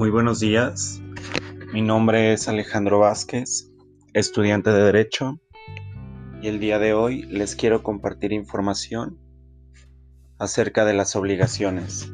[0.00, 1.02] Muy buenos días.
[1.74, 3.70] Mi nombre es Alejandro Vázquez,
[4.14, 5.38] estudiante de Derecho,
[6.40, 9.18] y el día de hoy les quiero compartir información
[10.38, 12.10] acerca de las obligaciones,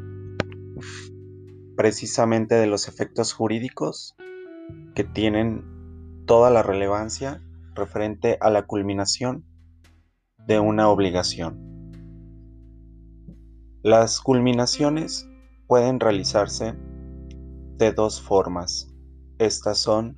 [1.77, 4.17] precisamente de los efectos jurídicos
[4.97, 5.65] que tienen
[6.27, 7.41] toda la relevancia
[7.77, 9.45] referente a la culminación
[10.45, 11.93] de una obligación.
[13.85, 15.29] Las culminaciones
[15.69, 16.75] pueden realizarse
[17.79, 18.93] de dos formas.
[19.39, 20.17] Estas son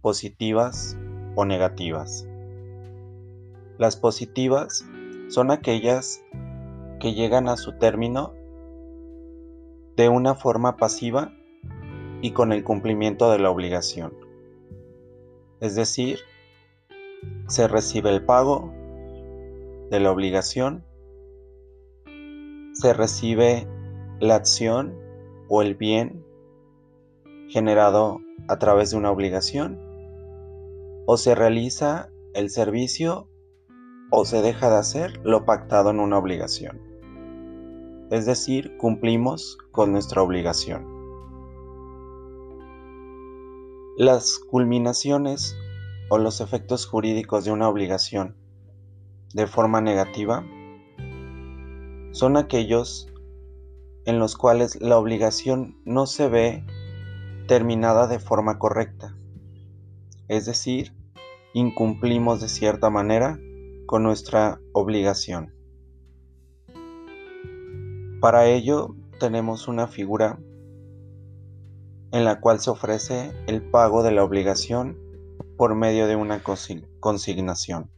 [0.00, 0.96] positivas
[1.34, 2.26] o negativas.
[3.78, 4.84] Las positivas
[5.28, 6.22] son aquellas
[6.98, 8.34] que llegan a su término
[9.96, 11.32] de una forma pasiva
[12.22, 14.14] y con el cumplimiento de la obligación.
[15.60, 16.20] Es decir,
[17.46, 18.72] se recibe el pago
[19.90, 20.84] de la obligación,
[22.72, 23.66] se recibe
[24.20, 24.94] la acción
[25.48, 26.24] o el bien
[27.50, 29.78] generado a través de una obligación,
[31.06, 33.28] o se realiza el servicio
[34.10, 36.80] o se deja de hacer lo pactado en una obligación.
[38.10, 40.86] Es decir, cumplimos con nuestra obligación.
[43.96, 45.56] Las culminaciones
[46.08, 48.36] o los efectos jurídicos de una obligación
[49.34, 50.44] de forma negativa
[52.12, 53.08] son aquellos
[54.06, 56.64] en los cuales la obligación no se ve
[57.50, 59.16] terminada de forma correcta,
[60.28, 60.94] es decir,
[61.52, 63.40] incumplimos de cierta manera
[63.86, 65.52] con nuestra obligación.
[68.20, 70.38] Para ello tenemos una figura
[72.12, 74.96] en la cual se ofrece el pago de la obligación
[75.56, 76.44] por medio de una
[77.00, 77.90] consignación,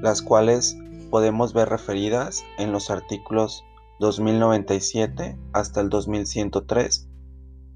[0.00, 0.78] las cuales
[1.10, 3.64] podemos ver referidas en los artículos
[4.00, 7.10] 2097 hasta el 2103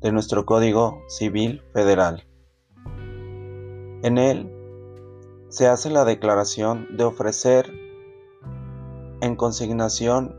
[0.02, 2.24] de nuestro Código Civil Federal.
[4.02, 4.50] En él
[5.48, 7.70] se hace la declaración de ofrecer
[9.20, 10.36] en consignación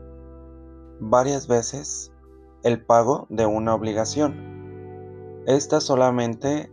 [1.00, 2.12] varias veces
[2.62, 5.42] el pago de una obligación.
[5.46, 6.70] Esta solamente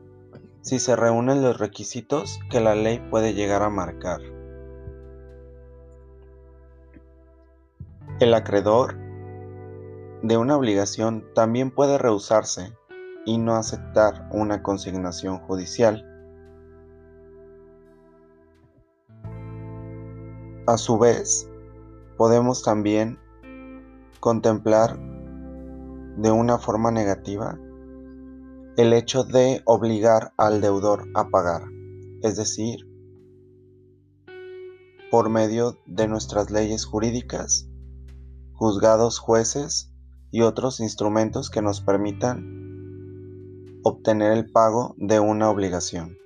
[0.62, 4.20] si se reúnen los requisitos que la ley puede llegar a marcar.
[8.20, 8.98] El acreedor
[10.22, 12.74] de una obligación también puede rehusarse
[13.26, 16.08] y no aceptar una consignación judicial.
[20.68, 21.50] A su vez,
[22.18, 23.20] podemos también
[24.20, 24.98] contemplar
[26.18, 27.58] de una forma negativa
[28.78, 31.64] el hecho de obligar al deudor a pagar,
[32.22, 32.88] es decir,
[35.12, 37.68] por medio de nuestras leyes jurídicas,
[38.54, 39.92] juzgados, jueces
[40.32, 42.61] y otros instrumentos que nos permitan
[43.84, 46.18] obtener el pago de una obligación.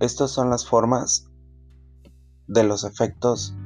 [0.00, 1.30] Estas son las formas
[2.46, 3.56] de los efectos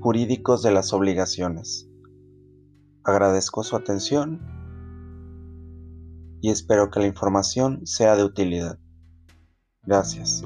[0.00, 1.88] jurídicos de las obligaciones.
[3.04, 4.40] Agradezco su atención
[6.40, 8.78] y espero que la información sea de utilidad.
[9.82, 10.44] Gracias.